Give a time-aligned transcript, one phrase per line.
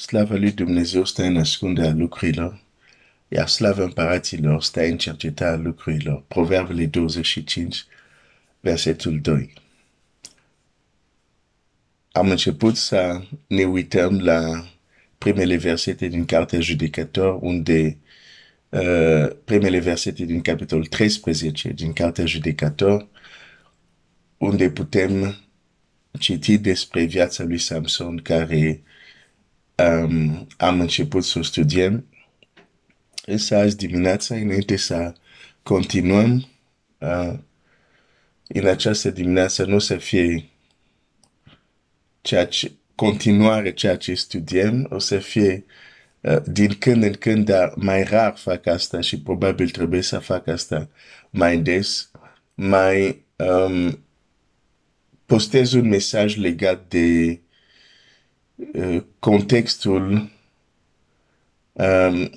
[0.00, 2.60] Slava lui Dumnezeu stă în ascunderea lucrurilor,
[3.28, 6.22] iar slava împăraților stă în cercetarea lucrurilor.
[6.28, 7.84] Proverbele 25,
[8.60, 9.52] versetul 2.
[12.12, 14.68] Am început să ne uităm la
[15.18, 17.98] primele versete din Cartea Judecător, unde
[18.68, 23.08] uh, primele versete din capitolul 13 din Cartea Judecător,
[24.38, 25.36] unde putem
[26.18, 28.82] citi despre viața lui Samson, care
[29.80, 32.06] um, am început să o studiem.
[33.26, 35.14] Însă azi dimineața, înainte să
[35.62, 36.48] continuăm,
[36.98, 37.38] uh,
[38.48, 40.48] în această dimineață nu să fie
[42.20, 45.64] ceea ce, continuare ceea ce studiem, o să fie
[46.20, 50.46] uh, din când în când, dar mai rar fac asta și probabil trebuie să fac
[50.46, 50.88] asta
[51.30, 52.10] mai des,
[52.54, 54.04] mai um,
[55.26, 57.49] postez un mesaj legat de uh,
[59.18, 60.30] contextul
[61.72, 62.30] um,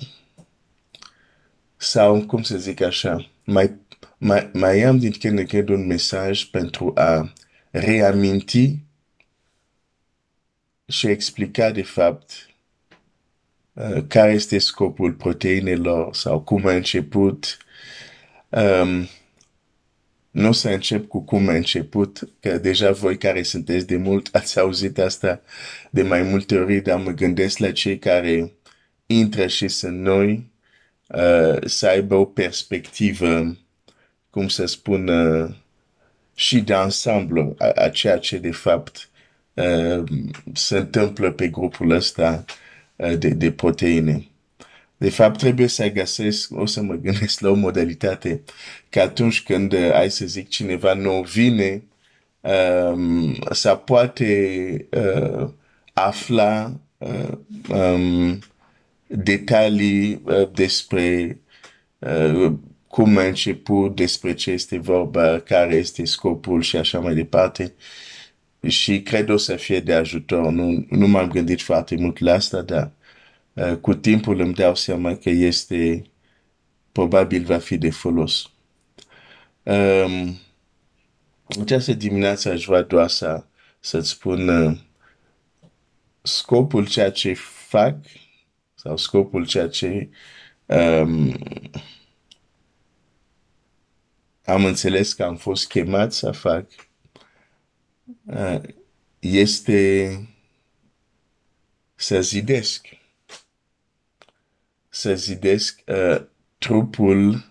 [1.76, 3.74] sau, cum să zic așa, mai,
[4.18, 7.32] mai, mai am din când în când un mesaj pentru a
[7.70, 8.78] reaminti
[10.86, 12.48] și explica de fapt
[13.72, 17.56] uh, care este scopul proteinelor sau cum a început.
[18.48, 19.08] Um,
[20.34, 24.28] nu o să încep cu cum a început, că deja voi care sunteți de mult
[24.32, 25.40] ați auzit asta
[25.90, 28.52] de mai multe ori, dar mă gândesc la cei care
[29.06, 30.50] intră și sunt noi,
[31.08, 33.56] uh, să aibă o perspectivă,
[34.30, 35.54] cum să spun, uh,
[36.34, 39.08] și de ansamblu a, a ceea ce de fapt
[39.54, 40.04] uh,
[40.52, 42.44] se întâmplă pe grupul ăsta
[42.96, 44.28] uh, de, de proteine.
[44.96, 48.42] De fapt, trebuie să găsesc, o să mă gândesc la o modalitate,
[48.88, 51.82] că atunci când, uh, ai să zic, cineva nou vine,
[52.40, 55.48] um, să poate uh,
[55.92, 58.38] afla uh, um,
[59.06, 61.38] detalii uh, despre
[61.98, 62.52] uh,
[62.86, 67.74] cum a început, despre ce este vorba, care este scopul și așa mai departe.
[68.66, 70.50] Și cred o să fie de ajutor.
[70.50, 73.03] Nu, nu m-am gândit foarte mult la asta, dar uh,
[73.80, 76.04] cu timpul îmi dau seama că este,
[76.92, 78.50] probabil va fi de folos.
[79.62, 80.38] Um,
[81.60, 83.44] această dimineață aș vrea doar să,
[83.80, 84.78] să-ți spun uh,
[86.22, 87.32] scopul ceea ce
[87.68, 87.96] fac
[88.74, 90.08] sau scopul ceea ce
[90.66, 91.38] um,
[94.44, 96.66] am înțeles că am fost chemat să fac
[98.26, 98.60] uh,
[99.18, 100.18] este
[101.94, 102.86] să zidesc.
[104.94, 106.22] Să zidesc uh,
[106.58, 107.44] trupul,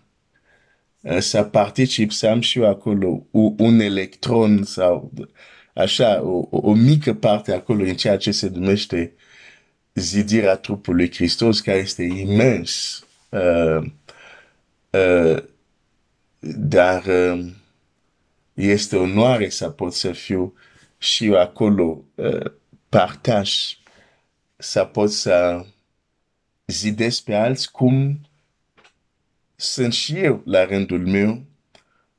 [1.02, 3.26] uh, să particip, să am și eu acolo
[3.58, 5.12] un electron sau
[5.74, 9.14] așa, o, o mică parte acolo în ceea ce se numește
[9.94, 13.04] zidirea trupului Hristos, care este imens.
[13.30, 13.92] Uh,
[14.90, 15.44] uh,
[16.40, 17.46] dar uh,
[18.54, 20.54] este onoare să pot să fiu
[20.98, 22.52] și eu acolo uh,
[22.90, 23.52] partaj,
[24.58, 25.66] să pot să
[26.74, 28.20] zidesc pe alți cum
[29.56, 31.44] sunt și eu la rândul meu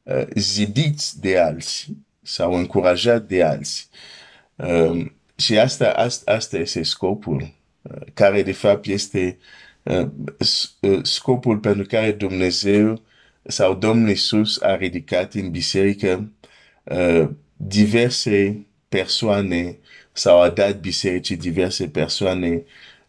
[0.02, 3.86] uh, zidiți de alții sau încurajat de alții.
[4.56, 5.06] Uh,
[5.36, 9.38] și asta, asta, asta este scopul, uh, care de fapt este
[9.82, 10.08] uh,
[10.80, 13.02] uh scopul pentru care Dumnezeu
[13.42, 16.32] sau Domnul Iisus a ridicat în biserică
[16.84, 19.78] uh, diverse persoane
[20.12, 22.62] sau a dat bisericii diverse persoane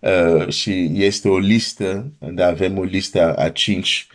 [0.06, 4.08] uh, și este o listă, dar avem o listă a cinci,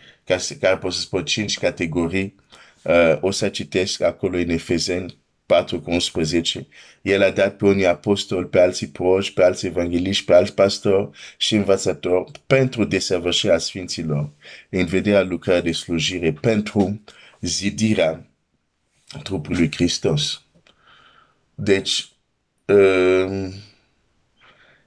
[0.60, 2.34] care pot să spun cinci categorii.
[2.82, 6.66] Uh, o să citesc acolo în Efezeni 4 cu 11.
[7.02, 11.10] El a dat pe unii apostoli, pe alții proși, pe alții evangeliști, pe alți pastori
[11.36, 14.30] și învățători pentru desăvârșirea Sfinților,
[14.68, 17.02] în vederea lucrării de slujire, pentru
[17.40, 18.26] zidirea
[19.22, 20.42] trupului Hristos.
[21.54, 22.08] Deci,
[22.64, 23.48] uh,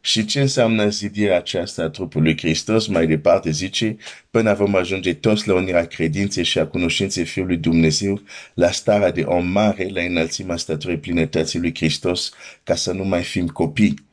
[0.06, 2.88] și ce înseamnă zidirea aceasta a trupului Hristos?
[2.88, 3.98] Mai departe zice,
[4.30, 8.22] până vom ajunge toți la unirea credinței și a cunoștinței Fiului Dumnezeu,
[8.54, 12.32] la starea de om mare, la înălțimea staturii plinătății lui Hristos,
[12.64, 14.06] ca să nu mai fim copii.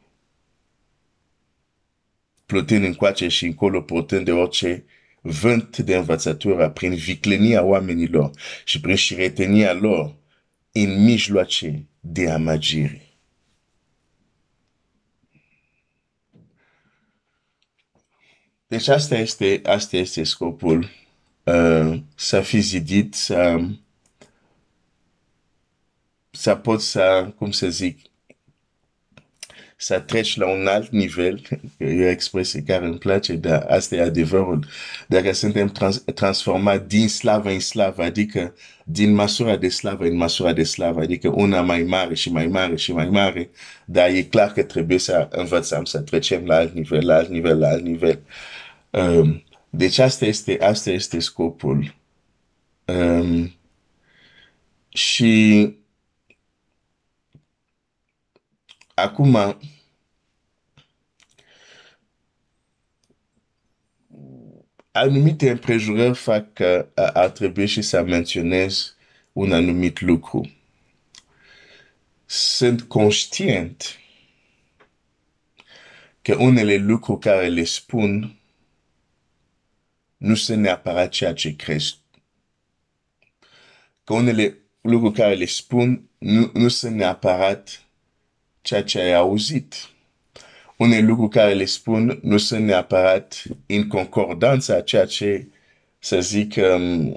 [2.46, 4.84] Plutind încoace și încolo, purtând de orice
[5.20, 8.30] vânt de învățătură, prin viclenia oamenilor
[8.64, 10.14] și prin șiretenia lor,
[10.72, 13.09] în mijloace de amagire.
[18.70, 20.90] Deci asta este, asta este scopul.
[21.44, 23.60] Uh, să fi zidit, să,
[26.30, 27.98] să pot să, cum să zic,
[29.76, 31.42] să treci la un alt nivel,
[31.78, 34.66] e o expresie care îmi place, dar asta e adevărul.
[35.08, 40.52] Dacă suntem trans- transformați din slavă în slavă, adică din măsura de slavă în măsura
[40.52, 43.50] de slavă, adică una mai mare și mai mare și mai mare,
[43.84, 47.58] dar e clar că trebuie să învățăm să trecem la alt nivel, la alt nivel,
[47.58, 48.20] la alt nivel.
[48.90, 51.94] Um, deci asta este, asta este scopul.
[52.84, 53.54] Um,
[54.88, 55.74] și
[58.94, 59.58] acum
[64.92, 68.96] anumite împrejurări fac că ar trebui și să menționez
[69.32, 70.50] un anumit lucru.
[72.26, 73.98] Sunt conștient
[76.22, 78.39] că unele lucruri care le spun
[80.20, 81.98] nu sunt neapărat ceea ce crezi.
[84.04, 87.82] Că unele lucruri care le spun nu, nu sunt neapărat
[88.60, 89.74] ceea ce ai auzit.
[90.76, 95.46] Unele lucruri care le spun nu sunt neapărat în concordanță a ceea ce,
[95.98, 97.16] să zic, um,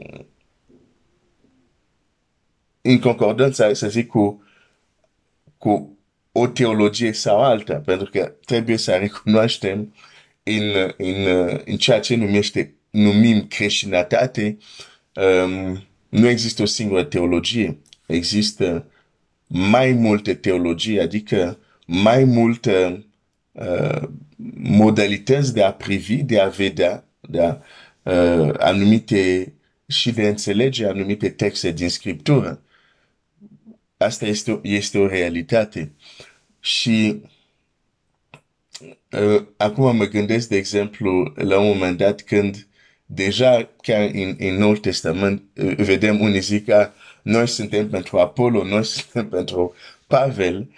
[2.81, 4.43] în concordanță, să zic, cu,
[5.57, 5.97] cu
[6.31, 9.93] o teologie sau alta, pentru că trebuie să recunoaștem
[10.43, 11.25] în, în,
[11.65, 14.57] în ceea ce numește, numim creștinătate,
[15.45, 17.77] um, nu există o singură teologie.
[18.05, 18.85] Există
[19.47, 23.05] mai multe teologii, adică mai multe
[23.51, 24.01] uh,
[24.57, 27.57] modalități de a privi, de a vedea, de a,
[28.03, 29.53] uh, anumite
[29.87, 32.61] și de a înțelege anumite texte din Scriptură.
[33.97, 35.91] Asta este, o, este o realitate.
[36.59, 37.21] Și
[39.11, 42.67] uh, acum mă gândesc, de exemplu, la un moment dat când
[43.13, 48.63] deja chiar în, în Noul Testament uh, vedem unii zic că noi suntem pentru Apollo,
[48.63, 49.75] noi suntem pentru
[50.07, 50.69] Pavel,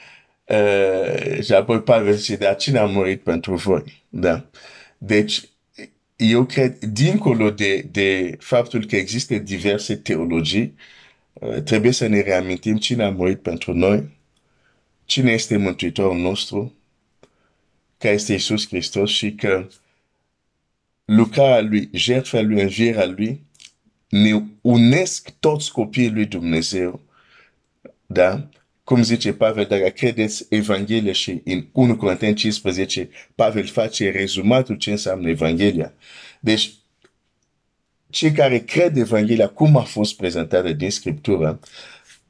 [0.46, 4.04] uh, și apoi Pavel zice, dar cine a murit pentru voi?
[4.10, 4.46] Da.
[4.98, 5.42] Deci,
[6.16, 10.76] eu cred, dincolo de, de faptul că există diverse teologii,
[11.34, 14.14] uh, trebuie să ne reamintim cine a murit pentru noi,
[15.06, 16.74] cine este Mântuitorul nostru,
[17.98, 19.68] care este Iisus Hristos și că
[21.06, 23.44] lucrarea lui, jertfa lui, învierea lui,
[24.10, 27.02] ne unesc toți copiii lui Dumnezeu.
[28.06, 28.50] Da?
[28.84, 34.92] Cum zice Pavel, dacă credeți Evanghelia și în 1 Corinteni 15, Pavel face rezumatul ce
[34.92, 35.94] înseamnă Evanghelia.
[36.40, 36.74] Deci,
[38.10, 41.60] cei care cred Evanghelia, cum a fost prezentată din Scriptură,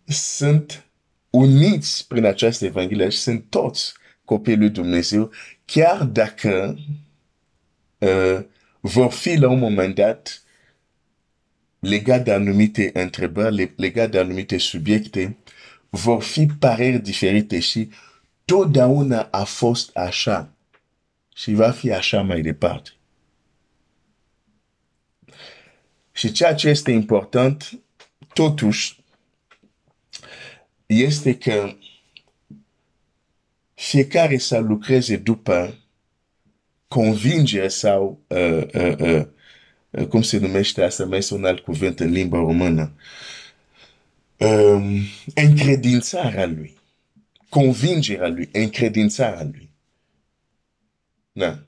[0.06, 0.86] sunt
[1.30, 3.94] uniți prin această Evanghelie și sunt toți
[4.26, 5.32] copiii lui Dumnezeu,
[5.66, 6.80] chiar dacă
[7.98, 8.40] uh,
[8.88, 10.44] vor fi la un moment dat
[11.80, 15.38] legat de anumite întrebări, legat de anumite subiecte,
[15.90, 17.90] vor fi păreri diferite și
[18.46, 20.54] totdeauna a fost așa
[21.36, 22.90] și va fi așa mai departe.
[26.12, 27.82] Și ceea ce este important,
[28.34, 29.04] totuși,
[30.86, 31.76] este că
[33.74, 35.85] fiecare să lucreze după
[36.88, 39.26] convingere sau uh, uh, uh,
[39.90, 42.94] uh, cum se numește asta, mai este un alt cuvânt în limba română,
[44.38, 45.00] um,
[45.36, 46.78] încredințarea lui,
[47.50, 49.70] convingerea lui, încredințarea lui.
[51.32, 51.60] Da.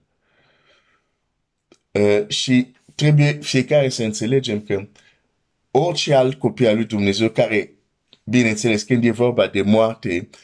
[1.92, 4.88] Uh, și trebuie fiecare să înțelegem că
[5.72, 7.72] orice alt copil al lui Dumnezeu care,
[8.24, 10.38] bineînțeles, când e vorba de moarte, uh,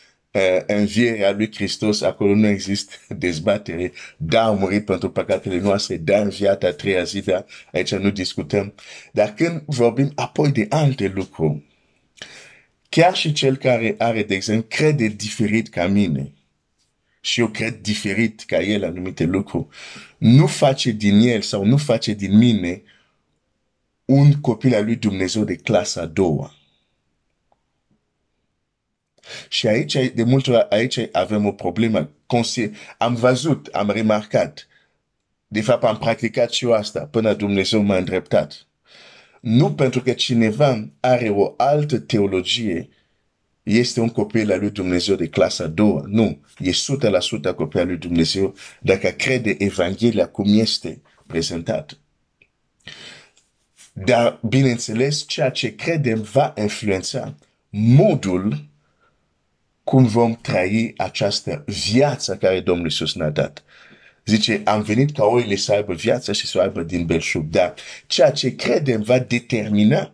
[0.67, 6.63] învierea lui Hristos, acolo nu există dezbatere, da, a murit pentru păcatele noastre, da, înviat
[6.63, 8.73] a treia zi, da, aici nu discutăm.
[9.11, 11.61] Dar când vorbim apoi de alte lucruri,
[12.89, 16.31] chiar și cel care are, de exemplu, crede diferit ca mine,
[17.21, 19.67] și eu cred diferit ca el anumite lucruri,
[20.17, 22.81] nu face din el sau nu face din mine
[24.05, 26.53] un copil al lui Dumnezeu de clasa a doua.
[29.49, 32.09] Și aici, de multe ori, aici avem o problemă.
[32.97, 34.67] Am văzut, am remarcat.
[35.47, 38.67] De fapt, am practicat și eu asta până Dumnezeu m-a îndreptat.
[39.41, 42.89] Nu pentru că cineva are o altă teologie,
[43.63, 46.03] este un copil al lui Dumnezeu de clasa a doua.
[46.07, 51.97] Nu, e 100% copil al lui Dumnezeu dacă crede Evanghelia cum este prezentat.
[53.93, 57.35] Dar, bineînțeles, ceea ce credem va influența
[57.69, 58.65] modul
[59.83, 63.63] cum vom trăi această viață care Domnul Iisus ne-a dat.
[64.25, 67.43] Zice, am venit ca oile să aibă viață și să aibă din belșug.
[67.43, 67.73] Dar
[68.07, 70.13] ceea ce credem va determina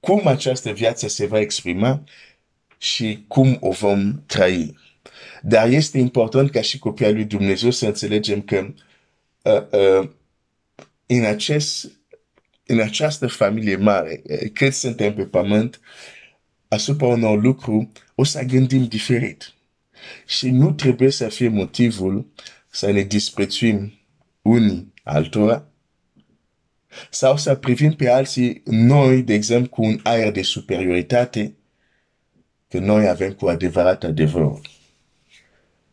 [0.00, 2.04] cum această viață se va exprima
[2.78, 4.78] și cum o vom trăi.
[5.42, 8.74] Dar este important ca și copiii lui Dumnezeu să înțelegem că
[9.42, 10.08] uh, uh,
[11.06, 11.90] în, acest,
[12.66, 15.80] în această familie mare, uh, cât suntem pe pământ,
[16.72, 19.52] asupra unor lucruri, o să gândim diferit.
[20.26, 22.26] Și nu trebuie să fie motivul
[22.70, 23.92] să ne disprețuim
[24.42, 25.66] unii altora,
[27.10, 31.54] sau să privim pe alții noi, de exemplu, cu un aer de superioritate,
[32.68, 34.60] că noi avem cu adevărat adevărul.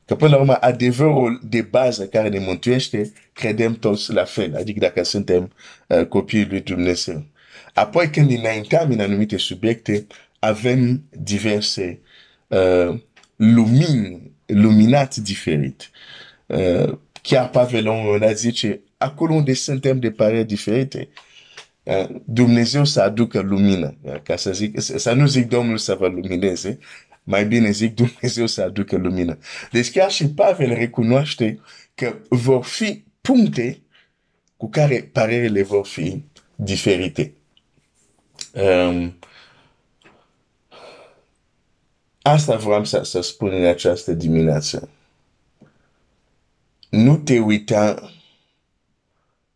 [0.06, 4.80] Că până la urmă, adevărul de bază care ne mântuiește, credem toți la fel, adică
[4.80, 5.54] dacă suntem
[5.88, 7.26] uh, copiii lui Dumnezeu.
[7.74, 10.08] Apoi când înaintăm în anumite subiecte,
[10.40, 12.00] avem diverse
[12.48, 13.00] uh,
[13.36, 15.90] lumini, luminați diferit.
[16.46, 21.10] Uh, chiar Pavelon a zice, acolo unde suntem de păreri diferite,
[21.84, 23.96] uh, Dumnezeu să aducă lumină.
[24.02, 26.80] Uh, ca să zic, să nu zic Domnul să vă lumineze,
[27.24, 29.38] mai bine zic Dumnezeu să aducă lumină.
[29.72, 31.60] Deci chiar și Pavel recunoaște
[31.96, 33.82] că vor fi puncte
[34.58, 36.24] cu care părerile vor fi
[36.56, 37.34] diferite.
[38.54, 39.18] Um,
[42.30, 44.90] asta vreau să, să spun în această dimineață.
[46.90, 48.12] Nu te uita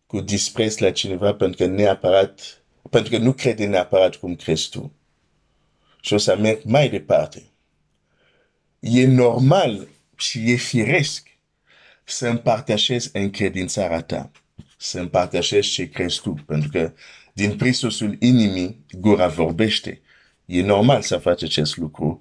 [0.06, 4.94] cu dispreț la cineva pentru că neapărat, pentru că nu crede neapărat cum crezi tu.
[6.02, 7.44] Și o să merg mai departe.
[8.80, 11.28] E normal și e firesc
[12.04, 14.32] să împărtășezi încredințarea ta,
[14.78, 16.94] să împărtășezi ce crezi tu, pentru că
[17.34, 20.02] din prisosul inimii gura vorbește.
[20.46, 22.20] E normal să faci acest lucru,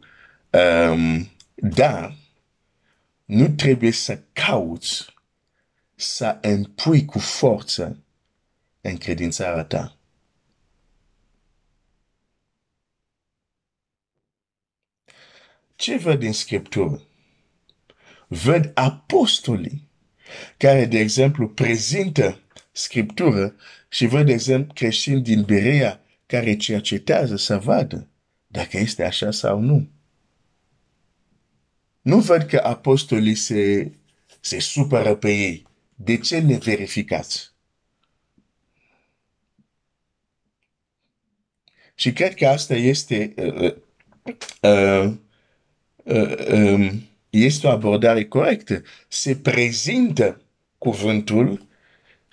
[0.53, 2.17] um, dar
[3.25, 5.05] nu trebuie să cauți
[5.95, 8.05] să împui cu forță
[8.81, 9.97] încredințarea ta.
[15.75, 17.03] Ce văd în Scriptură?
[18.29, 19.89] Văd apostolii
[20.57, 22.41] care, de exemplu, prezintă
[22.73, 23.57] Scriptură
[23.89, 28.09] și văd, de exemplu, creștini din Berea care cercetează să vadă
[28.47, 29.91] dacă este așa sau nu.
[32.03, 33.93] Nu văd că apostolii se,
[34.41, 35.67] se supără pe ei.
[35.95, 37.51] De ce ne verificați?
[41.95, 43.75] Și cred că asta este uh,
[44.61, 45.13] uh,
[46.05, 48.83] uh, um, este o abordare corectă.
[49.09, 50.41] Se prezintă
[50.79, 51.67] cuvântul,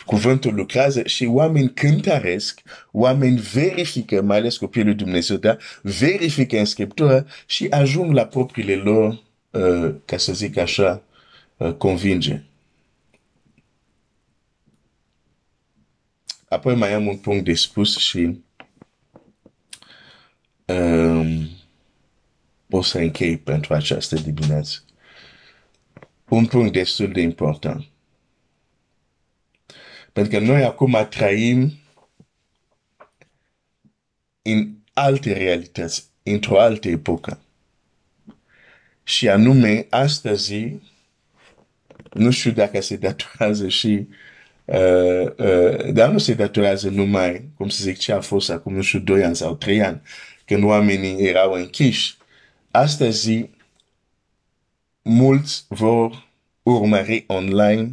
[0.05, 2.61] cuvântul lucrează și oameni cântăresc,
[2.91, 5.57] oameni verifică, mai ales copiii lui Dumnezeu, da?
[5.81, 9.28] verifică în Scriptură și ajung la propriile lor, uh,
[10.05, 11.03] ca să zic așa,
[11.57, 12.41] uh, convinge.
[16.49, 18.43] Apoi mai am un punct de spus și
[20.65, 21.49] um,
[22.69, 24.83] o să închei pentru această dimineață.
[26.29, 27.85] Un punct destul de important.
[30.13, 31.73] Pentru că noi acum trăim
[34.41, 37.39] în alte realități, într-o altă epocă.
[39.09, 40.75] Și anume, astăzi,
[42.13, 44.07] nu știu dacă se datorează și
[44.65, 48.81] uh, uh, dar nu se datorează numai, cum să zic, ce a fost acum, nu
[48.81, 50.01] știu, doi ani sau trei ani,
[50.45, 52.17] când oamenii erau închiși.
[52.71, 53.49] Astăzi,
[55.01, 56.27] mulți vor
[56.63, 57.89] urmări online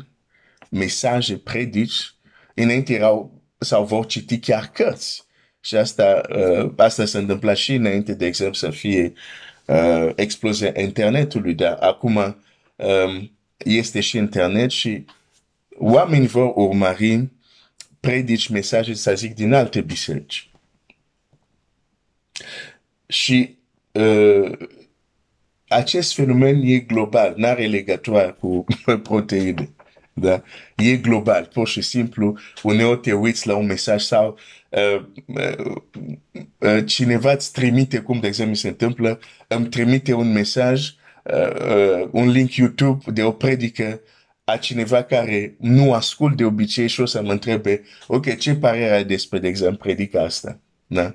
[0.70, 2.14] mesaje predici
[2.54, 5.24] înainte erau sau vor citi chiar cărți.
[5.60, 9.45] Și asta, uh, asta se întâmpla și înainte, de exemplu, să fie uh,
[10.14, 15.04] explozia internetului, dar acum um, este și internet și
[15.78, 17.28] oamenii vor urmări
[18.00, 20.50] predici, mesaje, să zic, din alte biserici.
[23.06, 23.58] Și
[23.92, 24.52] uh,
[25.68, 28.64] acest fenomen e global, nu are legătură cu
[29.08, 29.70] proteine.
[30.12, 30.42] Da?
[30.76, 34.65] E global, pur și simplu, uneori te uiți la un mesaj sau uh, uh, uh,
[36.84, 42.28] cineva îți trimite, cum de exemplu se întâmplă, îmi trimite un mesaj, uh, uh, un
[42.28, 44.00] link YouTube de o predică
[44.44, 48.94] a cineva care nu ascult de obicei și o să mă întrebe, ok, ce părere
[48.94, 50.60] ai despre, de exemplu, predica asta?
[50.86, 51.14] Da?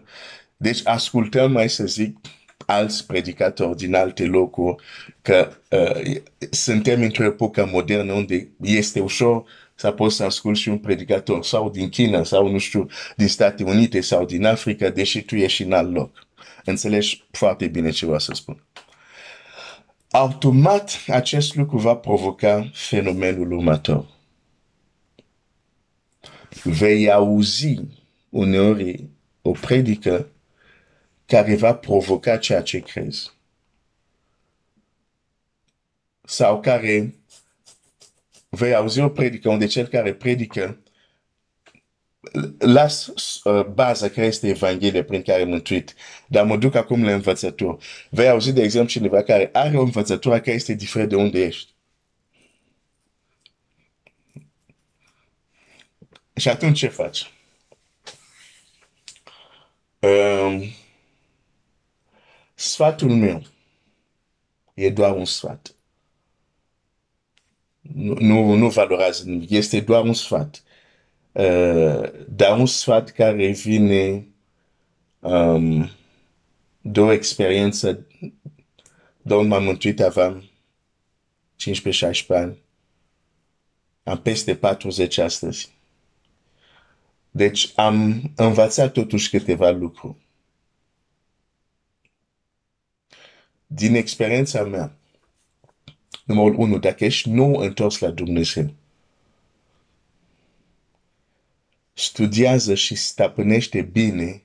[0.58, 2.18] Deci ascultăm, mai să zic,
[2.66, 4.84] alți predicatori din alte locuri,
[5.22, 6.16] că uh,
[6.50, 9.44] suntem într-o epocă modernă unde este ușor
[9.82, 13.70] să poți să asculti și un predicator sau din China sau, nu știu, din Statele
[13.70, 16.28] Unite sau din Africa, deși tu ești în alt loc.
[16.66, 18.64] Înțelegi foarte bine ce vreau să spun.
[20.12, 24.06] Automat, acest lucru va provoca fenomenul următor.
[26.64, 27.80] Vei auzi
[28.30, 29.04] uneori
[29.42, 30.28] o predică
[31.26, 33.32] care va provoca ceea ce crezi.
[36.32, 37.16] sau care
[38.54, 40.82] vei auzi o predică unde cel care predică
[42.58, 43.08] las
[43.44, 45.96] uh, baza care este Evanghelia prin care mântuit,
[46.28, 47.78] dar mă duc acum la învățătură.
[48.10, 51.74] Vei auzi, de exemplu, cineva care are o învățătură care este diferit de unde ești.
[56.36, 57.32] Și atunci ce faci?
[60.00, 60.64] Um,
[62.54, 63.44] sfatul meu
[64.74, 65.76] e doar un sfat.
[67.82, 69.50] Nu, nu, nu valorează nimic.
[69.50, 70.64] Este doar un sfat.
[71.32, 74.28] Uh, dar un sfat care vine
[75.20, 75.90] um,
[76.82, 78.06] de o experiență
[79.22, 80.50] de un m-am mântuit aveam
[82.24, 82.58] 15-16 ani.
[84.04, 85.70] Am peste 40 astăzi.
[87.32, 90.16] Deci am învățat totuși câteva lucruri.
[93.68, 94.96] Din experiența mea,
[96.34, 98.74] numărul unu, dacă ești nou întors la Dumnezeu,
[101.94, 104.44] studiază și stăpânește bine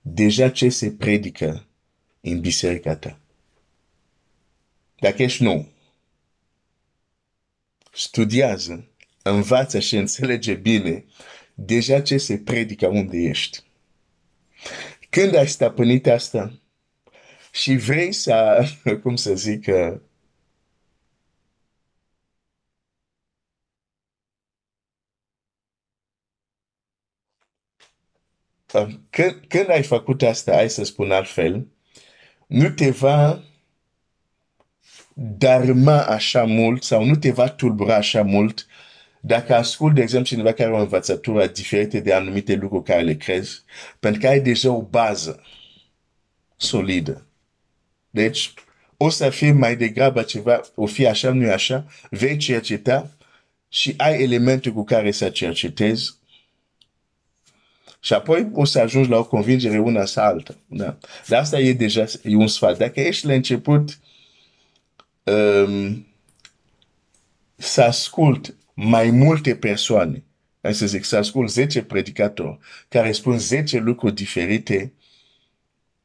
[0.00, 1.66] deja ce se predică
[2.20, 3.20] în biserica ta.
[4.98, 5.68] Dacă ești nou,
[7.92, 8.88] studiază,
[9.22, 11.04] învață și înțelege bine
[11.54, 13.62] deja ce se predică unde ești.
[15.10, 16.60] Când ai stăpânit asta
[17.52, 18.64] și vrei să,
[19.02, 20.00] cum să zic, uh,
[29.10, 31.66] când, când ai făcut asta, hai să spun altfel,
[32.46, 33.42] nu te va
[35.14, 38.66] darma așa mult sau nu te va tulbura așa mult
[39.20, 43.14] dacă ascult, de exemplu, cineva care are o învățătură diferită de anumite lucruri care le
[43.14, 43.62] crezi,
[44.00, 45.42] pentru că ai deja o bază
[46.56, 47.26] solidă.
[48.10, 48.52] Deci,
[48.96, 53.16] o să fie mai degrabă ceva, o fi așa, nu așa, vei cerceta
[53.68, 56.16] și ai elemente cu care să cercetezi
[58.00, 60.54] și apoi o să ajungi la o convingere una sau alta.
[60.66, 60.98] Da?
[61.26, 62.78] Dar asta e deja e un sfat.
[62.78, 63.98] Dacă ești la început
[65.22, 66.06] um,
[67.56, 70.22] să ascult mai multe persoane,
[70.62, 72.58] hai să zic, să ascult 10 predicatori
[72.88, 74.92] care spun 10 lucruri diferite,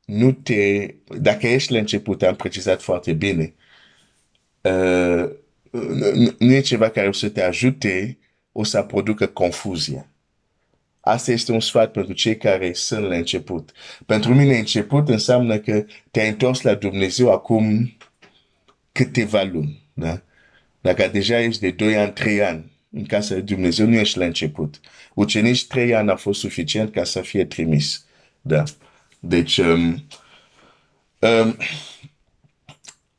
[0.06, 3.54] nu te, dacă ești la început, am precizat foarte bine,
[4.62, 5.30] uh,
[5.72, 8.18] nu, nu e ceva care o să te ajute,
[8.52, 10.13] o să producă confuzia.
[11.06, 13.72] Asta este un sfat pentru cei care sunt la început.
[14.06, 17.98] Pentru mine, început înseamnă că te-ai întors la Dumnezeu acum
[18.92, 19.82] câteva luni.
[19.94, 20.22] Da?
[20.82, 24.26] Dacă deja ești de 2 ani, 3 ani în casa lui Dumnezeu, nu ești la
[24.26, 24.80] început.
[25.14, 28.06] Ucenici 3 ani a fost suficient ca să fie trimis.
[28.42, 28.64] Da.
[29.20, 30.06] Deci, um,
[31.20, 31.58] um,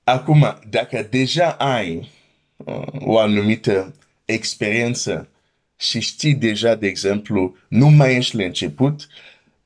[0.05, 2.11] acum, dacă deja ai
[2.57, 3.95] uh, o anumită
[4.25, 5.29] experiență
[5.77, 9.09] și știi deja, de exemplu, nu mai ești la început,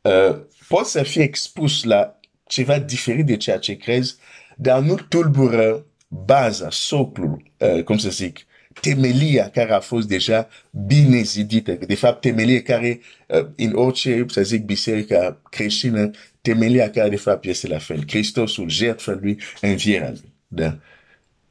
[0.01, 0.37] uh,
[0.69, 4.17] poți să fii expus la ceva diferit de ceea ce crezi,
[4.57, 8.39] dar nu tulbură baza, soclul, uh, cum să zic,
[8.81, 10.49] temelia care a fost deja
[10.87, 11.73] bine zidită.
[11.73, 17.45] De fapt, temelia care, uh, în orice, să zic, biserică creștină, temelia care de fapt
[17.45, 18.03] este la fel.
[18.07, 20.33] Hristosul, jertfa lui, învierea lui.
[20.49, 20.79] Da?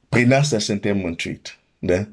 [0.10, 1.58] Prin asta suntem mântuit.
[1.80, 2.08] Da?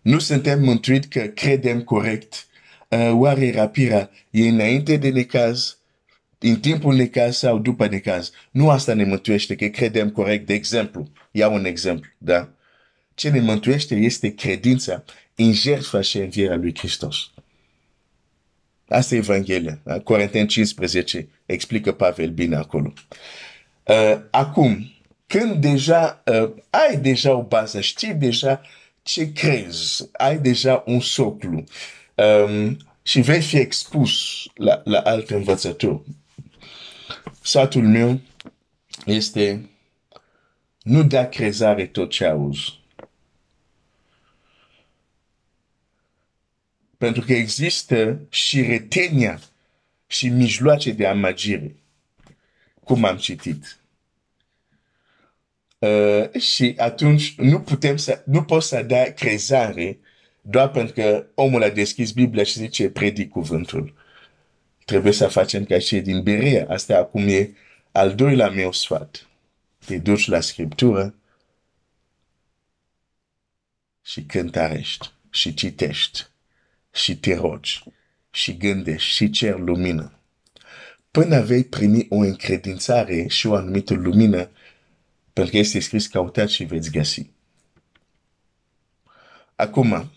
[0.00, 2.46] Nu suntem mântuit că credem corect.
[2.88, 5.78] Uh, oare rapirea e înainte de necaz,
[6.38, 8.30] în timpul necaz sau după necaz?
[8.50, 10.46] Nu asta ne mântuiește, că credem corect.
[10.46, 12.48] De exemplu, iau un exemplu, da?
[13.14, 17.30] Ce ne mântuiește este credința în jertfa și învierea lui Hristos.
[18.88, 19.80] Asta e Evanghelia.
[20.04, 22.92] Corinteni 15 explică Pavel bine acolo.
[23.84, 24.92] Uh, acum,
[25.26, 28.60] când deja uh, ai deja o bază, știi deja
[29.02, 31.64] ce crezi, ai deja un soclu
[32.14, 36.02] um, și vei fi expus la, la alte învățături.
[37.42, 38.20] Satul meu
[39.06, 39.70] este
[40.82, 42.78] nu da crezare tot ce auzi.
[46.98, 49.40] Pentru că există și retenia
[50.06, 51.76] și mijloace de amagire,
[52.84, 53.79] cum am citit.
[55.80, 59.98] Uh, și atunci nu putem să, nu poți să dai crezare
[60.40, 63.94] doar pentru că omul a deschis Biblia și zice predic cuvântul.
[64.84, 66.66] Trebuie să facem ca și din Berea.
[66.68, 67.50] Asta acum e
[67.92, 69.28] al doilea meu sfat.
[69.84, 71.14] Te duci la Scriptură
[74.02, 76.26] și cântărești și citești
[76.92, 77.82] și te rogi
[78.30, 80.12] și gândești și cer lumină.
[81.10, 84.50] Până vei primi o încredințare și o anumită lumină,
[85.40, 87.30] pentru că este scris căutați și veți găsi.
[89.56, 90.10] Acum,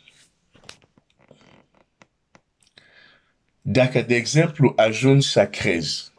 [3.62, 6.12] dacă, de exemplu, ajungi să crezi,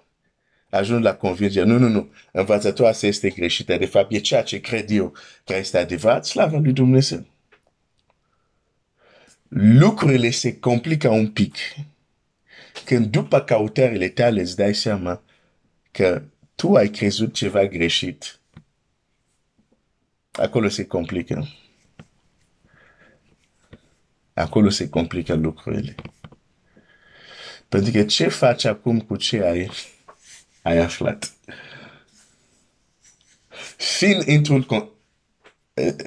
[0.70, 4.60] ajungi la convingere, nu, nu, nu, învățătura asta este greșită, de fapt e ceea ce
[4.60, 5.12] cred eu
[5.44, 7.26] că este adevărat, slavă lui Dumnezeu.
[9.48, 11.54] Lucrurile se complică un pic
[12.84, 15.22] când după căutările tale îți dai seama
[15.90, 16.22] că
[16.54, 18.38] tu ai crezut ceva greșit.
[20.36, 21.48] Acolo se complică.
[24.34, 25.94] Acolo se complică lucrurile.
[27.68, 29.70] Pentru că ce faci acum cu ce ai,
[30.62, 31.32] ai aflat?
[33.76, 34.88] Fiind într-un...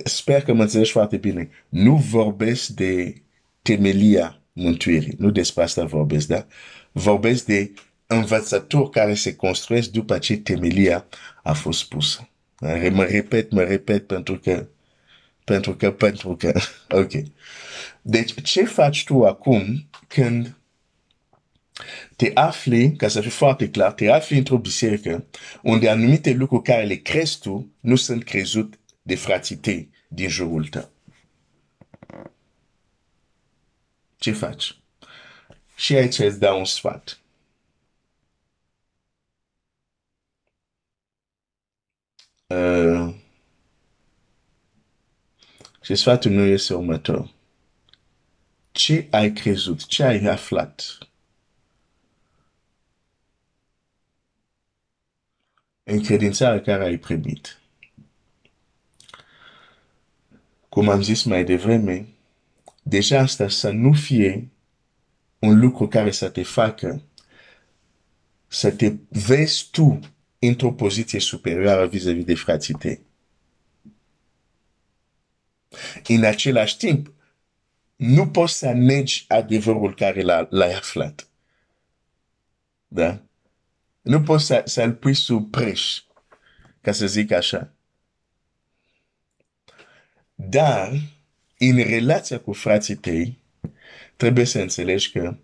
[0.03, 1.49] Sper că mă înțelegi foarte bine.
[1.69, 3.21] Nu vorbesc de
[3.61, 5.15] temelia mântuirii.
[5.17, 6.47] Nu despre asta vorbesc, da?
[6.91, 7.73] Vorbesc de
[8.07, 11.05] învățături care se construiesc după ce temelia
[11.43, 12.29] a fost pusă.
[12.59, 14.67] Mă repet, mă repet pentru că,
[15.43, 16.59] pentru că, pentru că,
[17.01, 17.11] ok.
[18.01, 20.57] Deci, ce faci tu acum când
[22.15, 25.25] te afli, ca să fie foarte clar, te afli într-o biserică
[25.61, 30.67] unde anumite lucruri care le crezi tu nu sunt crezut de frații tăi din jurul
[30.67, 30.91] tău.
[34.17, 34.77] Ce faci?
[35.75, 37.19] Și aici îți dau un sfat.
[42.47, 43.15] Uh,
[45.81, 47.33] și sfatul meu este următor.
[48.71, 49.85] Ce ai crezut?
[49.85, 50.97] Ce ai aflat?
[55.83, 57.59] În credința care ai primit.
[60.69, 62.07] Cum am zis mai devreme,
[62.83, 64.49] deja asta să nu fie
[65.39, 67.01] un lucru care să te facă
[68.47, 69.99] să te vezi tu
[70.39, 73.05] într-o poziție superioară vis-a-vis de frații tăi.
[76.07, 77.11] În același timp,
[77.95, 81.27] nu poți să negi adevărul care l-ai aflat.
[82.87, 83.21] Da?
[84.01, 86.01] Nu poți să, să-l pui sub preș,
[86.81, 87.71] ca să zic așa.
[90.35, 90.91] Dar,
[91.57, 93.39] în relația cu frații tăi,
[94.15, 95.37] trebuie să înțelegi că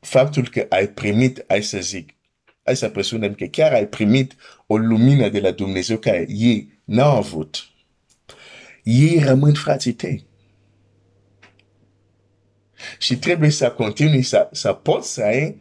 [0.00, 2.14] faptul că ai primit, ai să zic,
[2.64, 7.16] hai să presunem că chiar ai primit o lumină de la Dumnezeu care ei n-au
[7.16, 7.66] avut.
[8.82, 10.26] Ei rămân frații tăi.
[12.98, 15.60] Și trebuie să continui să, să poți să ai,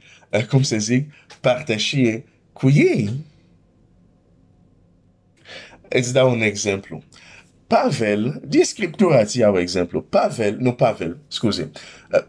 [0.50, 1.12] cum să zic,
[1.42, 3.10] partașie cu ei.
[5.90, 7.04] Îți dau un exemplu.
[7.68, 10.02] Pavel, din Scriptura ți iau exemplu.
[10.02, 11.72] Pavel, nu Pavel, scuze.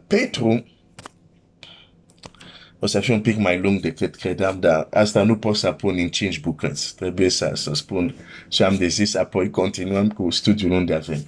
[0.07, 0.65] Petru
[2.83, 5.95] o să fie un pic mai lung decât credeam, dar asta nu pot să pun
[5.99, 6.95] în cinci bucăți.
[6.97, 8.15] Trebuie să, să spun
[8.49, 11.25] ce am de zis, apoi continuăm cu studiul unde avem.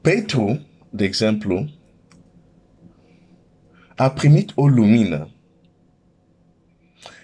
[0.00, 1.68] Petru, de exemplu,
[3.96, 5.30] a primit o lumină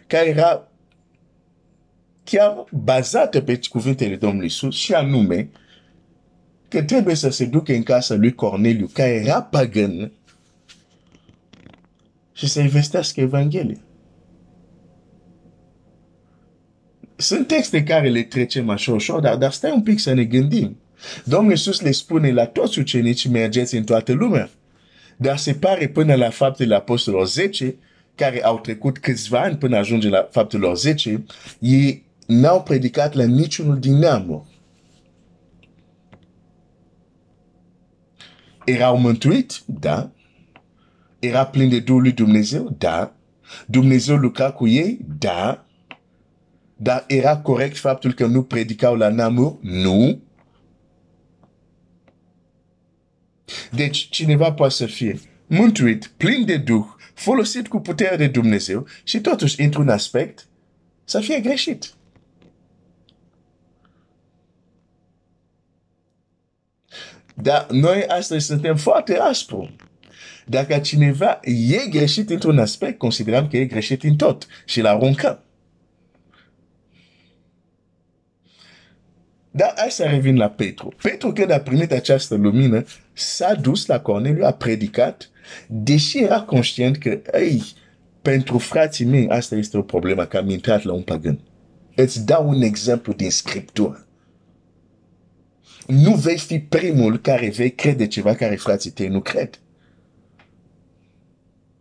[0.07, 0.69] care era
[2.25, 5.51] chiar bazată pe cuvintele Domnului Iisus și anume
[6.69, 10.13] că trebuie să se ducă în casa lui Corneliu, care era pagan,
[12.41, 13.81] și să investească Evanghelia.
[17.17, 20.77] Sunt texte care le trecem așa ușor, dar, dar stai un pic să ne gândim.
[21.25, 24.51] Domnul Iisus le spune la toți ucenici, mergeți în toată lumea.
[25.17, 27.75] Dar se pare până la faptele apostolilor 10,
[28.15, 31.25] care au trecut câțiva ani până ajunge la faptelor 10,
[31.59, 34.45] ei n-au predicat la niciunul din neamuri.
[38.65, 39.63] Erau mântuit?
[39.67, 40.11] Da.
[41.21, 42.77] Era plin de Duhul lui Dumnezeu?
[42.79, 43.15] Da.
[43.67, 44.99] Dumnezeu lucra cu ei?
[45.19, 45.67] Da.
[46.77, 49.57] Dar era corect faptul că nu predicau la Namur?
[49.61, 50.23] Nu.
[53.71, 59.21] Deci cineva poate să fie mântuit, plin de Duh, folosit cu puterea de Dumnezeu și
[59.21, 60.49] totuși într-un aspect
[61.05, 61.95] să fie greșit.
[67.35, 69.71] Dar noi astăzi suntem foarte aspru.
[70.51, 75.45] Dacă cineva e greșit într-un aspect, considerăm că e greșit în tot și la aruncăm.
[79.51, 80.93] Dar hai să revin la Petru.
[81.03, 85.31] Petru, când a primit această lumină, s-a dus la Corneliu, a predicat,
[85.69, 87.63] deși era conștient că, ei,
[88.23, 91.41] pentru frații mei, asta este o problemă, că am intrat la un pagan.
[91.95, 94.07] Îți dau un exemplu din Scriptură.
[95.87, 99.61] Nu vei fi primul care vei crede ceva care frații tăi nu cred.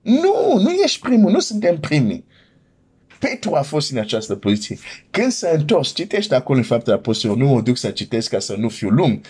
[0.01, 2.25] Nu, nu ești primul, nu suntem primii.
[3.19, 4.77] Petru a fost în această poziție.
[5.09, 8.55] Când s-a întors, citește acolo în faptele apostolilor, nu mă duc să citesc ca să
[8.55, 9.25] nu fiu lung.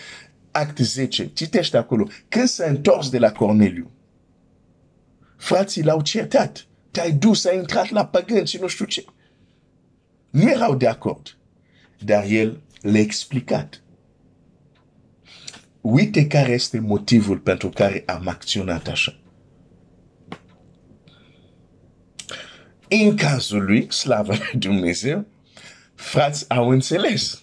[0.50, 3.90] act 10, citește acolo, când s-a întors de la Corneliu,
[5.36, 6.66] frații l-au certat.
[6.90, 9.04] Te-ai dus, ai intrat la păgân și nu știu ce.
[10.30, 11.36] Nu erau de acord.
[11.98, 13.82] Dar el le-a explicat.
[15.80, 19.18] Uite care este motivul pentru care am acționat așa.
[22.92, 25.26] În cazul lui, slavă lui Dumnezeu,
[25.94, 27.42] frați au înțeles.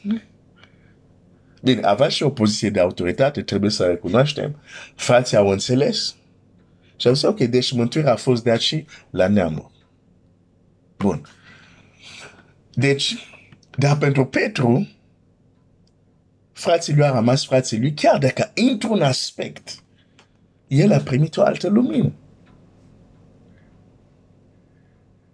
[1.62, 4.62] Bine, avea și o poziție de autoritate, trebuie să recunoaștem.
[4.96, 6.16] Frații au înțeles.
[6.98, 9.72] Și am zis, ok, deci mântuirea a fost de aici la neamă.
[10.98, 11.22] Bun.
[12.74, 13.16] Deci,
[13.78, 14.88] dar pentru Petru,
[16.52, 19.84] frații lui a rămas frații lui, chiar dacă într-un aspect,
[20.68, 22.14] el a primit o altă lumină.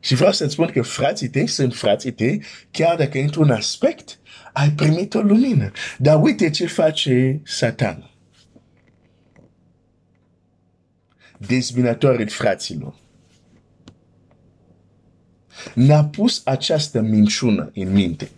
[0.03, 4.19] Și vreau să-ți spun că frații tăi sunt frații tăi, chiar dacă într-un aspect
[4.53, 5.71] ai primit o lumină.
[5.97, 8.11] Dar uite ce face satan.
[11.37, 12.95] Dezbinătorul fraților.
[15.73, 18.29] Ne-a pus această minciună în minte.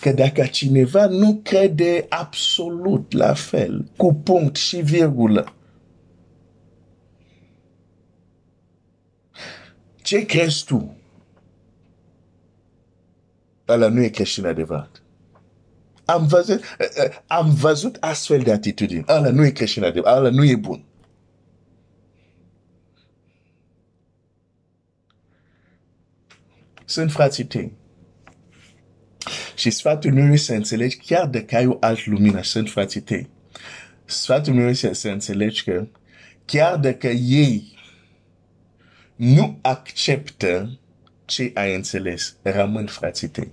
[0.00, 5.52] Că dacă cineva nu crede absolut la fel, cu punct și virgulă,
[10.08, 10.96] ce crezi tu?
[13.68, 15.02] Ăla nu e creștin adevărat.
[16.04, 16.64] Am văzut,
[17.26, 19.04] am văzut astfel de atitudini.
[19.08, 20.16] Ăla nu e creștin adevărat.
[20.16, 20.84] Ăla nu e bun.
[26.84, 27.72] Sunt frații tăi.
[29.54, 33.30] Și sfatul meu este să înțelegi chiar dacă ai o altă lumină, sunt frații tăi.
[34.04, 35.86] Sfatul meu este să înțelegi că
[36.44, 37.77] chiar dacă ei
[39.18, 40.78] nu acceptă
[41.24, 43.52] ce ai înțeles, rămân frații tăi.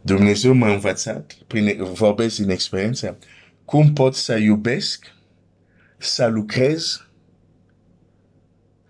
[0.00, 3.18] Dumnezeu m-a învățat, prin, vorbesc din experiență,
[3.64, 5.06] cum pot să iubesc,
[5.98, 7.06] să lucrez,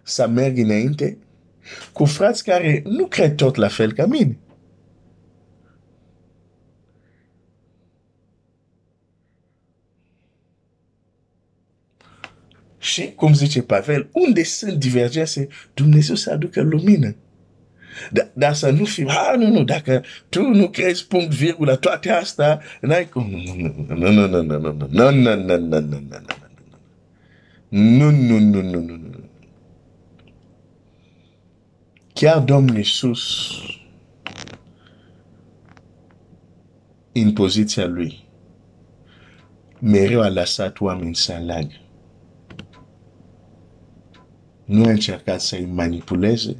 [0.02, 1.18] să merg înainte,
[1.92, 4.38] cu frați care nu cred tot la fel ca mine.
[12.98, 17.14] Și, cum zice Pavel, unde sunt divergențe, Dumnezeu să aducă lumină.
[18.10, 22.10] Dar, dar să nu fim, ah, nu, nu, dacă tu nu crezi punct, virgulă, toate
[22.10, 23.30] astea, n-ai cum.
[23.88, 26.18] Nu, nu, nu, nu, nu, nu, nu, nu, nu, nu, nu, nu,
[27.68, 29.24] nu, nu, nu, nu, nu, nu, nu.
[32.12, 33.50] Chiar Domnul Iisus,
[37.12, 38.24] în poziția Lui,
[39.80, 41.72] mereu a lăsat oameni să aleagă.
[44.68, 46.56] Nu a încercat să-i manipuleze,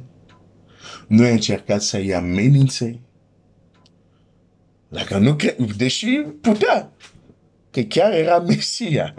[1.07, 2.99] nu a încercat să-i amenințe.
[4.87, 5.35] Dacă nu,
[5.77, 6.07] deși
[6.41, 6.91] putea,
[7.71, 9.13] că chiar era Mesia.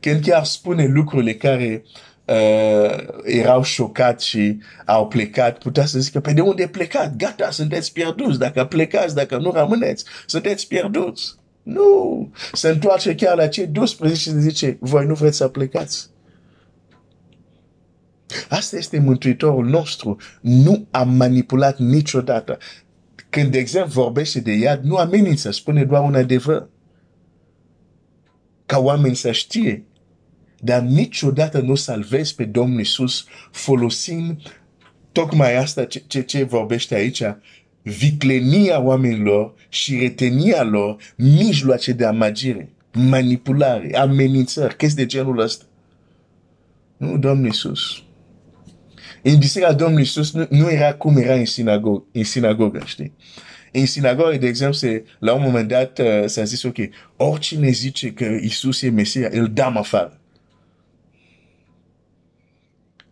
[0.00, 1.82] Când chiar spune lucrurile care
[2.24, 7.16] uh, erau șocați și au plecat, putea să zică, pe păi de unde plecat?
[7.16, 8.38] Gata, sunteți pierduți.
[8.38, 11.40] Dacă plecați, dacă nu rămâneți, sunteți pierduți.
[11.62, 12.30] Nu!
[12.52, 16.10] Se întoarce chiar la cei 12 și zice, voi nu vreți să plecați.
[18.48, 20.16] Asta este Mântuitorul nostru.
[20.40, 22.58] Nu a manipulat niciodată.
[23.30, 26.68] Când, de exemplu, vorbește de iad, nu amenință, spune doar un adevăr.
[28.66, 29.84] Ca oameni să știe.
[30.58, 34.42] Dar niciodată nu salvezi pe Domnul Iisus folosind
[35.12, 37.22] tocmai asta ce, ce, ce vorbește aici,
[37.82, 45.64] viclenia oamenilor și retenia lor mijloace de amagire, manipulare, amenințări, chestii de genul ăsta.
[46.96, 48.02] Nu, Domnul Iisus.
[49.22, 53.12] În biserica Domnului Iisus nu, nu era cum era în, sinagog, în sinagogă, știi?
[53.72, 56.76] În sinagogă, de exemplu, se, la un moment dat uh, s-a zis, ok,
[57.16, 60.20] oricine zice că Iisus e Mesia, îl dăm afară.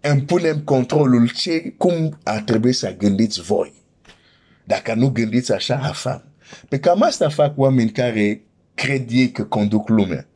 [0.00, 3.79] Îmi punem controlul ce, cum ar trebui să gândiți voi.
[4.70, 6.24] Dacă nu gândiți așa, afară.
[6.68, 8.40] Pe cam asta fac oameni care
[8.74, 10.26] cred ei că conduc lumea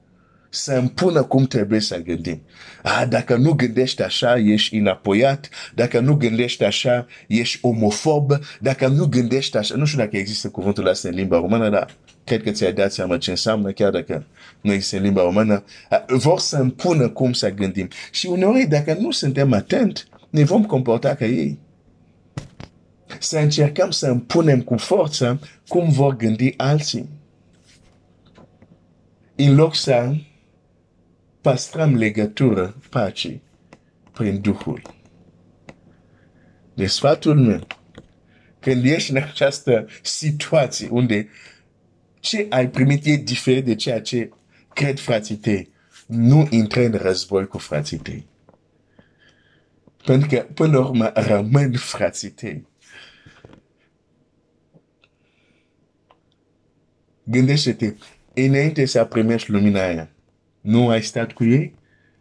[0.49, 2.43] să împună cum trebuie să gândim.
[2.83, 9.07] Ah, dacă nu gândești așa, ești înapoiat, dacă nu gândești așa, ești omofob, dacă nu
[9.07, 11.95] gândești așa, nu știu dacă există cuvântul ăsta în limba română, dar
[12.25, 14.27] cred că ți-ai dat seama ce înseamnă, chiar dacă
[14.61, 17.89] nu există în limba română, ah, vor să împună cum să gândim.
[18.11, 21.59] Și uneori, dacă nu suntem atent, ne vom comporta ca ei.
[23.25, 27.09] Să încercăm să împunem cu forță cum vor gândi alții.
[29.35, 30.15] În loc să
[31.41, 33.43] păstrăm legătură pacii
[34.13, 34.83] prin Duhul.
[36.75, 37.67] de sfatul meu,
[38.61, 41.29] când ești în această situație unde
[42.21, 44.31] ce ai primit e diferit de ceea ce
[44.73, 45.71] cred frații tăi,
[46.07, 48.27] nu intre în război cu frații tăi.
[50.05, 52.73] Pentru că, până la urmă, rămân frații tăi.
[57.25, 57.95] Gândește-te,
[58.35, 60.11] înainte să primești lumina aia,
[60.61, 61.75] nu ai stat cu ei?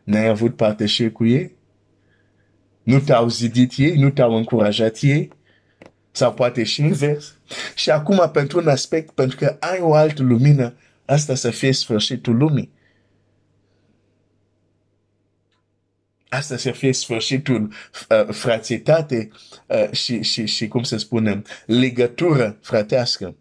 [0.04, 1.52] N-ai avut parte cu ei?
[2.84, 3.96] Nu te-au zidit ei?
[3.96, 5.30] Nu te-au încurajat ei?
[6.12, 7.36] Sau poate și invers?
[7.76, 12.38] Și acum, pentru un aspect, pentru că ai o altă lumină, asta să fie sfârșitul
[12.38, 12.72] lumii.
[16.30, 19.30] Asta să fie sfârșitul uh, frațietate
[19.68, 23.36] uh, și, și, și, cum să spunem, legătură fratească.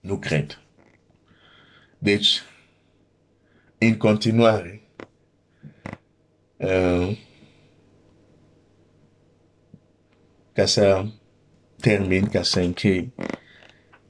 [0.00, 0.62] Nu cred.
[1.98, 2.42] Deci,
[3.78, 4.82] în continuare,
[6.56, 7.18] uh,
[10.52, 11.06] ca să
[11.80, 13.12] termin, ca să închei,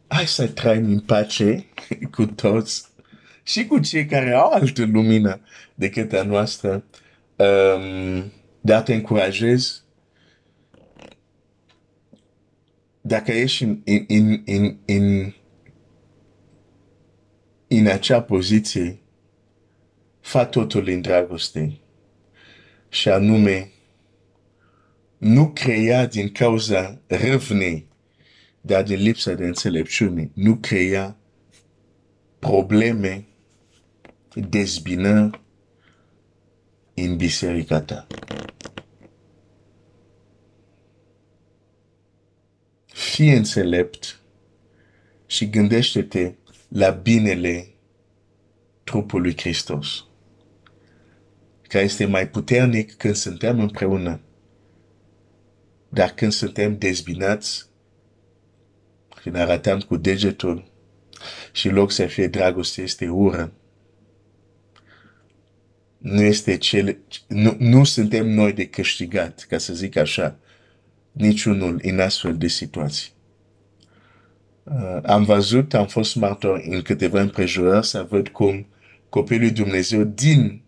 [0.07, 1.67] hai să trăim în pace
[2.15, 2.87] cu toți
[3.43, 5.41] și cu cei care au altă lumină
[5.75, 6.85] decât a noastră,
[7.37, 9.83] um, dar te încurajez
[13.01, 15.35] dacă ești în, în, în, în, în,
[17.69, 18.99] în acea poziție,
[20.21, 21.79] fa totul în dragoste.
[22.89, 23.71] Și anume,
[25.19, 27.87] nu crea din cauza râvnei,
[28.61, 31.17] dar din lipsa de înțelepciune, nu crea
[32.39, 33.27] probleme,
[34.35, 35.41] dezbinări
[36.95, 38.07] în biserica ta.
[42.87, 44.21] Fii înțelept
[45.27, 46.35] și gândește-te
[46.69, 47.69] la binele
[48.85, 50.05] trupului Hristos,
[51.63, 54.21] care este mai puternic când suntem împreună
[55.89, 57.67] dar când suntem dezbinați,
[59.23, 60.71] când arătăm cu degetul
[61.53, 63.53] și loc să fie dragoste, este ură.
[65.99, 70.39] Nu este cele, nu, nu suntem noi de câștigat, ca să zic așa,
[71.13, 73.13] niciunul în astfel de situații.
[74.71, 78.67] Uh, am văzut, am fost martor în câteva împrejurări să văd cum
[79.09, 80.63] copilul Dumnezeu din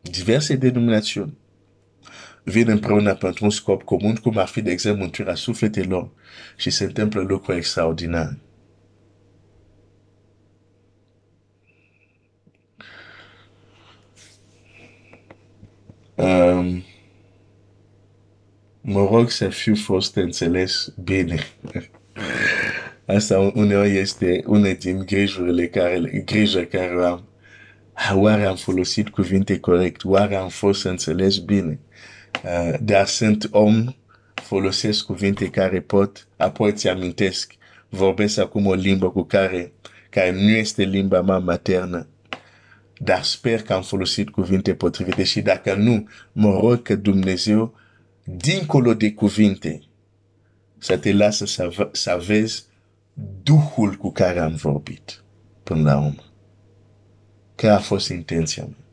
[0.00, 1.36] diverse denominațiuni
[2.42, 6.10] vin împreună pentru un scop comun, cum ar fi, de exemplu, mântuirea sufletelor
[6.56, 8.38] și se întâmplă lucruri extraordinare.
[16.14, 16.82] Um,
[18.80, 21.38] mă rog să fiu fost înțeles bine.
[23.06, 27.24] Asta uneori este una din grijurile care, grijă care am.
[28.14, 30.04] Oare am folosit cuvinte corect?
[30.04, 31.78] Oare am fost înțeles bine?
[32.44, 33.94] Uh, dar sunt om,
[34.34, 37.52] folosesc cuvinte care pot, apoi ți amintesc,
[37.88, 39.72] vorbesc acum o limbă cu care,
[40.10, 42.06] care nu este limba mea maternă,
[42.98, 47.74] dar sper că am folosit cuvinte potrivite și dacă nu, mă rog că Dumnezeu,
[48.24, 49.80] dincolo de cuvinte,
[50.78, 52.64] să te lasă să, să vezi
[53.42, 55.24] Duhul cu care am vorbit
[55.62, 56.24] până la urmă.
[57.54, 58.84] Care a fost intenția mea.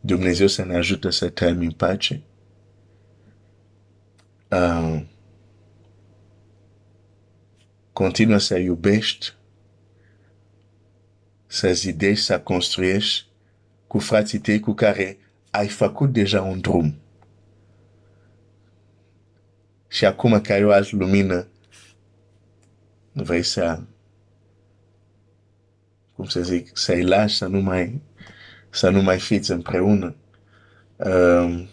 [0.00, 2.22] Dumnezeu să ne ajute să trăim în pace.
[4.50, 5.02] Uh,
[7.92, 9.34] continuă să iubești,
[11.46, 13.26] să zidești, să construiești
[13.86, 15.18] cu frații tăi cu care
[15.50, 16.94] ai făcut deja un drum.
[19.88, 21.46] Și acum că ai o altă lumină,
[23.12, 23.80] vrei să,
[26.14, 28.00] cum să zic, să-i lași, să nu mai
[28.70, 30.14] să nu mai fiți împreună.
[30.96, 31.68] Um,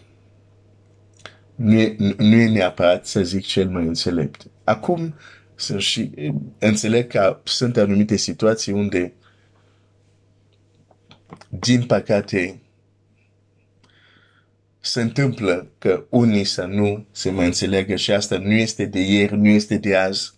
[1.54, 4.46] nu, e, nu e neapărat să zic cel mai înțelept.
[4.64, 5.14] Acum,
[5.54, 6.10] să și
[6.58, 9.12] înțeleg că sunt anumite situații unde,
[11.48, 12.60] din păcate,
[14.86, 19.36] se întâmplă că unii să nu se mai înțeleagă și asta nu este de ieri,
[19.36, 20.34] nu este de azi.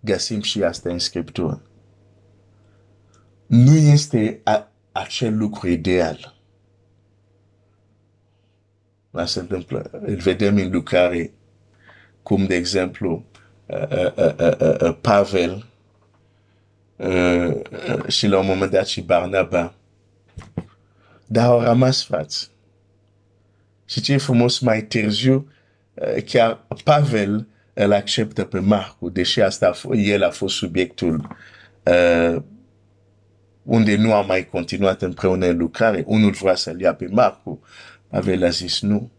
[0.00, 1.62] Găsim și asta în Scriptură.
[3.46, 6.34] Nu este a, acel lucru ideal.
[9.10, 11.32] La se întâmplă, îl vedem în lucrare,
[12.22, 13.24] cum de exemplu
[13.66, 15.64] uh, uh, uh, Pavel
[18.06, 19.74] și la un moment dat și Barnaba,
[21.26, 22.50] dar au rămas frați.
[23.90, 25.52] Și ce e frumos mai târziu,
[26.24, 31.36] chiar Pavel îl acceptă pe Marcu, deși asta el a fost subiectul
[31.82, 32.42] uh,
[33.62, 36.04] unde nu am mai continuat împreună în lucrare.
[36.06, 37.60] Unul vrea să-l ia pe Marcu,
[38.10, 39.10] Avel a zis nu.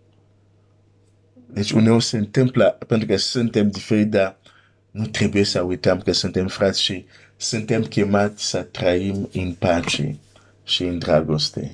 [1.48, 4.38] Deci uneori se întâmplă, pentru că suntem diferiți, dar
[4.92, 7.06] nu trebuie să uităm că suntem frați și
[7.38, 10.18] suntem chemați să trăim în pace
[10.64, 11.74] și în dragoste.